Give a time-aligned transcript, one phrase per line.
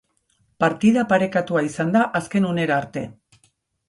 [0.63, 3.05] Partida parekatua izan da azken unera arte.